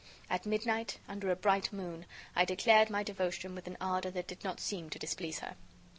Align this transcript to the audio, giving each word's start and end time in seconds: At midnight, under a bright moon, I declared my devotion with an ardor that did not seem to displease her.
At 0.31 0.47
midnight, 0.47 0.97
under 1.07 1.29
a 1.29 1.35
bright 1.35 1.71
moon, 1.71 2.07
I 2.35 2.43
declared 2.43 2.89
my 2.89 3.03
devotion 3.03 3.53
with 3.53 3.67
an 3.67 3.77
ardor 3.79 4.09
that 4.09 4.27
did 4.27 4.43
not 4.43 4.59
seem 4.59 4.89
to 4.89 4.97
displease 4.97 5.41
her. 5.41 5.55